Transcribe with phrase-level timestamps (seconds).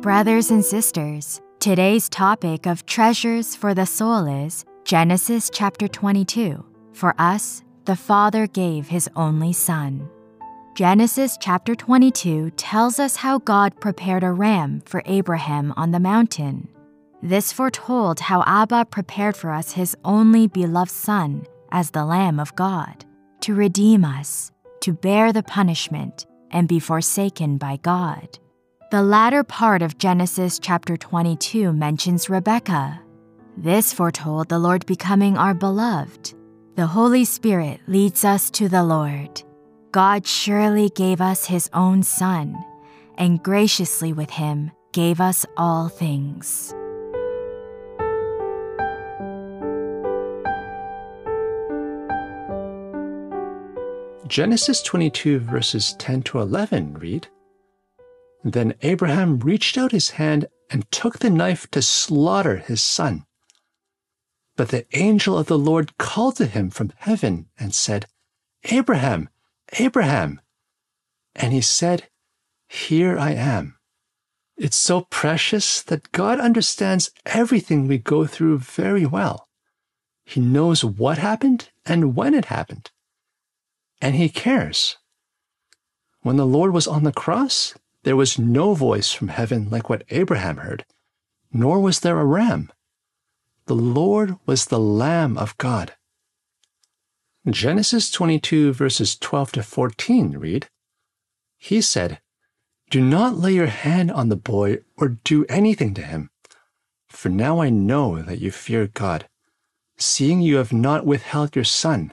[0.00, 6.64] Brothers and sisters, today's topic of treasures for the soul is Genesis chapter 22.
[6.94, 10.08] For us, the Father gave his only Son.
[10.74, 16.70] Genesis chapter 22 tells us how God prepared a ram for Abraham on the mountain.
[17.22, 22.56] This foretold how Abba prepared for us his only beloved Son as the Lamb of
[22.56, 23.04] God,
[23.42, 28.38] to redeem us, to bear the punishment, and be forsaken by God.
[28.90, 33.00] The latter part of Genesis chapter 22 mentions Rebekah.
[33.56, 36.34] This foretold the Lord becoming our beloved.
[36.74, 39.44] The Holy Spirit leads us to the Lord.
[39.92, 42.56] God surely gave us his own Son,
[43.16, 46.74] and graciously with him gave us all things.
[54.26, 57.28] Genesis 22, verses 10 to 11 read
[58.42, 63.26] then Abraham reached out his hand and took the knife to slaughter his son.
[64.56, 68.06] But the angel of the Lord called to him from heaven and said,
[68.64, 69.28] Abraham,
[69.78, 70.40] Abraham.
[71.34, 72.08] And he said,
[72.68, 73.76] Here I am.
[74.56, 79.48] It's so precious that God understands everything we go through very well.
[80.24, 82.90] He knows what happened and when it happened.
[84.00, 84.96] And He cares.
[86.20, 90.04] When the Lord was on the cross, there was no voice from heaven like what
[90.10, 90.84] Abraham heard,
[91.52, 92.72] nor was there a ram.
[93.66, 95.94] The Lord was the Lamb of God.
[97.48, 100.68] Genesis 22, verses 12 to 14 read
[101.56, 102.20] He said,
[102.90, 106.30] Do not lay your hand on the boy or do anything to him,
[107.08, 109.28] for now I know that you fear God,
[109.96, 112.12] seeing you have not withheld your son,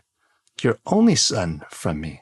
[0.61, 2.21] your only son, from me.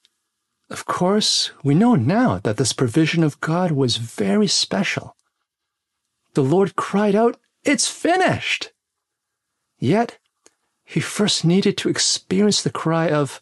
[0.71, 5.17] Of course, we know now that this provision of God was very special.
[6.33, 8.71] The Lord cried out, It's finished!
[9.79, 10.17] Yet,
[10.85, 13.41] he first needed to experience the cry of,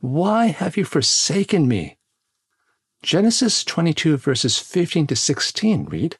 [0.00, 1.96] Why have you forsaken me?
[3.02, 6.18] Genesis 22, verses 15 to 16 read,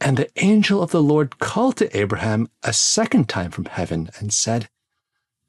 [0.00, 4.32] And the angel of the Lord called to Abraham a second time from heaven and
[4.32, 4.70] said,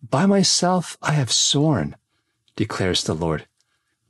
[0.04, 1.96] By myself I have sworn,
[2.58, 3.48] declares the Lord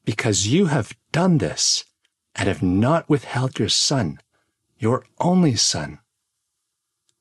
[0.06, 1.86] because you have done this
[2.36, 4.20] and have not withheld your son,
[4.78, 6.00] your only son.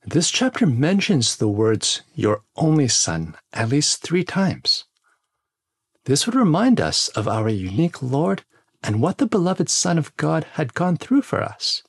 [0.05, 4.85] This chapter mentions the words, your only son, at least three times.
[6.05, 8.45] This would remind us of our unique Lord
[8.83, 11.83] and what the beloved Son of God had gone through for us.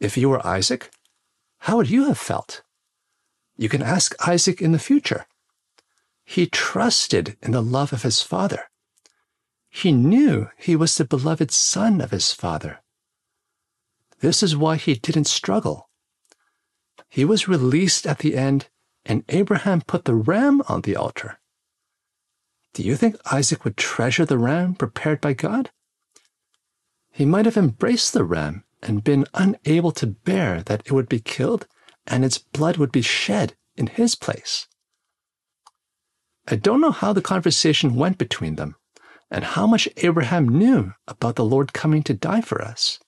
[0.00, 0.90] If you were Isaac,
[1.60, 2.62] how would you have felt?
[3.56, 5.26] You can ask Isaac in the future.
[6.24, 8.64] He trusted in the love of his father.
[9.78, 12.82] He knew he was the beloved son of his father.
[14.18, 15.88] This is why he didn't struggle.
[17.08, 18.70] He was released at the end,
[19.06, 21.38] and Abraham put the ram on the altar.
[22.74, 25.70] Do you think Isaac would treasure the ram prepared by God?
[27.12, 31.20] He might have embraced the ram and been unable to bear that it would be
[31.20, 31.68] killed
[32.04, 34.66] and its blood would be shed in his place.
[36.48, 38.74] I don't know how the conversation went between them,
[39.30, 42.98] and how much Abraham knew about the Lord coming to die for us.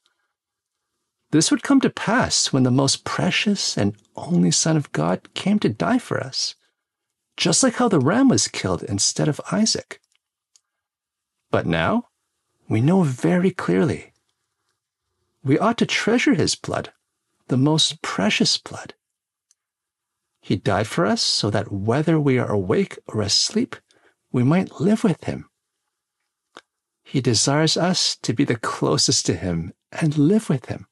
[1.30, 5.58] This would come to pass when the most precious and only Son of God came
[5.60, 6.56] to die for us,
[7.36, 10.00] just like how the ram was killed instead of Isaac.
[11.50, 12.08] But now,
[12.68, 14.12] we know very clearly.
[15.42, 16.92] We ought to treasure his blood,
[17.48, 18.94] the most precious blood.
[20.40, 23.76] He died for us so that whether we are awake or asleep,
[24.32, 25.49] we might live with him.
[27.10, 30.86] He desires us to be the closest to Him and live with Him.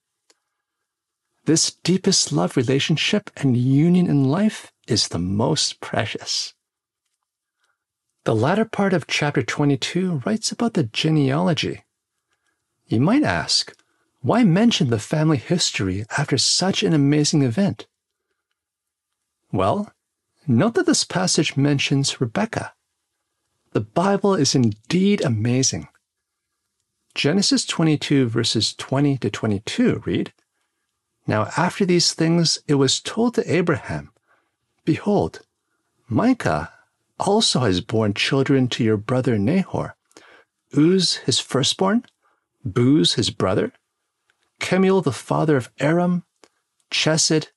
[1.45, 6.55] This deepest love relationship and union in life is the most precious.
[8.25, 11.85] The latter part of chapter 22 writes about the genealogy.
[12.89, 13.73] You might ask,
[14.21, 17.87] why mention the family history after such an amazing event?
[19.53, 19.93] Well,
[20.49, 22.73] note that this passage mentions Rebekah.
[23.71, 25.87] The Bible is indeed amazing.
[27.19, 30.33] Genesis 22, verses 20 to 22 read
[31.27, 34.13] Now, after these things, it was told to Abraham,
[34.85, 35.41] Behold,
[36.09, 36.73] Milcah
[37.19, 39.97] also has borne children to your brother Nahor
[40.77, 42.05] Uz his firstborn,
[42.65, 43.73] Buz his brother,
[44.61, 46.23] Kemuel the father of Aram,
[46.89, 47.49] Chesed,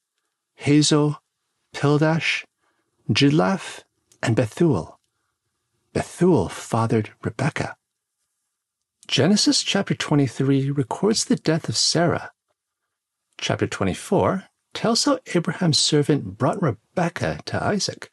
[0.60, 1.18] Hazo,
[1.72, 2.46] Pildash,
[3.12, 3.84] Jidlaph,
[4.24, 5.00] and Bethuel.
[5.94, 7.76] Bethuel fathered Rebekah.
[9.12, 12.32] Genesis chapter 23 records the death of Sarah.
[13.38, 18.10] Chapter 24 tells how Abraham's servant brought Rebekah to Isaac.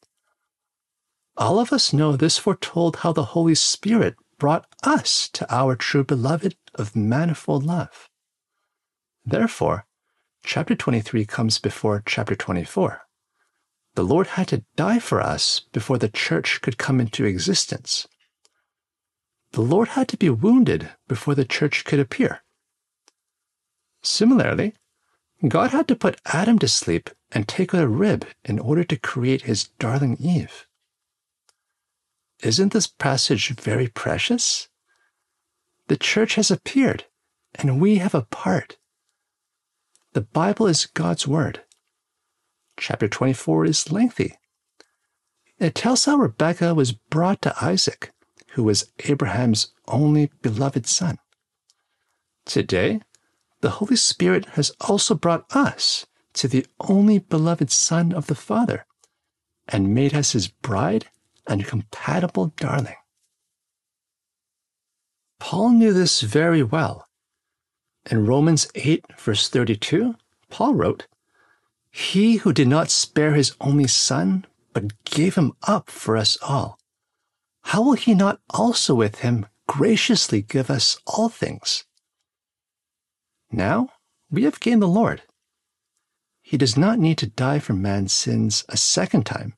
[1.37, 6.03] All of us know this foretold how the Holy Spirit brought us to our true
[6.03, 8.09] beloved of manifold love.
[9.25, 9.87] Therefore,
[10.45, 13.03] chapter 23 comes before chapter 24.
[13.95, 18.09] The Lord had to die for us before the church could come into existence.
[19.53, 22.43] The Lord had to be wounded before the church could appear.
[24.03, 24.75] Similarly,
[25.47, 28.97] God had to put Adam to sleep and take out a rib in order to
[28.97, 30.67] create his darling Eve.
[32.43, 34.69] Isn't this passage very precious?
[35.89, 37.05] The church has appeared,
[37.55, 38.79] and we have a part.
[40.13, 41.63] The Bible is God's Word.
[42.79, 44.39] Chapter 24 is lengthy.
[45.59, 48.13] It tells how Rebekah was brought to Isaac,
[48.59, 51.17] who was Abraham's only beloved son.
[52.45, 53.01] Today,
[53.61, 58.85] the Holy Spirit has also brought us to the only beloved Son of the Father
[59.69, 61.07] and made us his bride
[61.47, 62.97] and compatible darling.
[65.39, 67.07] Paul knew this very well.
[68.11, 70.17] In Romans 8, verse 32,
[70.51, 71.07] Paul wrote,
[71.93, 76.78] He who did not spare his only Son, but gave him up for us all,
[77.69, 81.85] how will he not also with him graciously give us all things?
[83.51, 83.91] Now
[84.31, 85.23] we have gained the Lord.
[86.43, 89.55] He does not need to die for man's sins a second time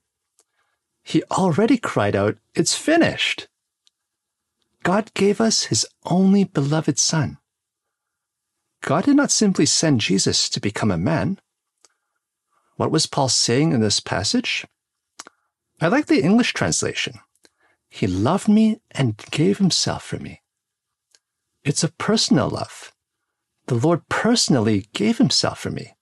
[1.03, 3.47] he already cried out, It's finished!
[4.83, 7.37] God gave us his only beloved Son.
[8.81, 11.39] God did not simply send Jesus to become a man.
[12.77, 14.65] What was Paul saying in this passage?
[15.79, 17.19] I like the English translation.
[17.93, 20.41] He loved me and gave himself for me.
[21.65, 22.93] It's a personal love.
[23.67, 25.93] The Lord personally gave himself for me.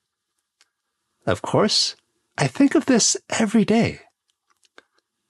[1.26, 1.96] Of course,
[2.38, 4.02] I think of this every day.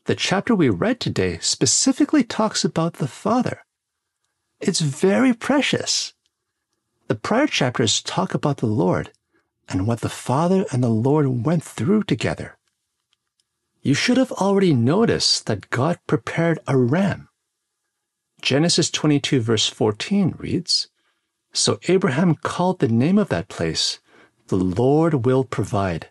[0.04, 3.64] The chapter we read today specifically talks about the Father.
[4.60, 6.14] It's very precious.
[7.08, 9.14] The prior chapters talk about the Lord
[9.70, 12.59] and what the Father and the Lord went through together.
[13.82, 17.30] You should have already noticed that God prepared a ram.
[18.42, 20.90] Genesis 22, verse 14 reads
[21.54, 24.00] So Abraham called the name of that place,
[24.48, 26.10] The Lord will provide,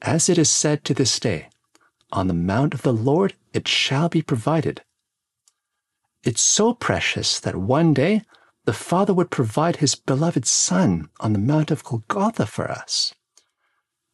[0.00, 1.48] as it is said to this day.
[2.12, 4.82] On the mount of the Lord it shall be provided.
[6.22, 8.22] It's so precious that one day
[8.64, 13.14] the Father would provide his beloved Son on the Mount of Golgotha for us.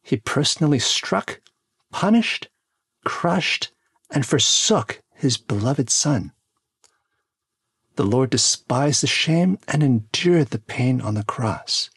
[0.03, 1.41] He personally struck,
[1.91, 2.49] punished,
[3.03, 3.71] crushed,
[4.11, 6.31] and forsook his beloved Son.
[7.95, 11.89] The Lord despised the shame and endured the pain on the cross.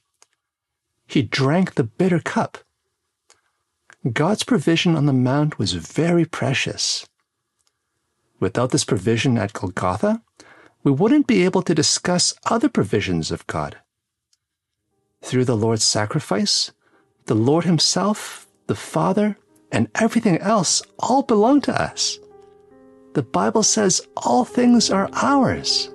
[1.06, 2.58] He drank the bitter cup
[4.12, 7.06] God's provision on the mount was very precious.
[8.38, 10.22] Without this provision at Golgotha,
[10.84, 13.78] we wouldn't be able to discuss other provisions of God.
[15.22, 16.70] Through the Lord's sacrifice,
[17.24, 19.38] the Lord Himself, the Father,
[19.72, 22.18] and everything else all belong to us.
[23.14, 25.90] The Bible says all things are ours.